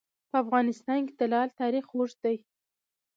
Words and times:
په 0.29 0.35
افغانستان 0.43 0.99
کې 1.07 1.13
د 1.19 1.21
لعل 1.31 1.49
تاریخ 1.61 1.85
اوږد 1.91 2.17
دی. 2.25 2.37